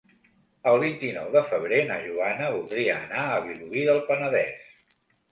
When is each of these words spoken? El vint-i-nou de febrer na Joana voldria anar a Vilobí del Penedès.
El 0.69 0.79
vint-i-nou 0.83 1.27
de 1.33 1.41
febrer 1.49 1.81
na 1.89 1.97
Joana 2.05 2.47
voldria 2.55 2.95
anar 3.01 3.25
a 3.25 3.35
Vilobí 3.43 3.83
del 3.91 4.01
Penedès. 4.09 4.65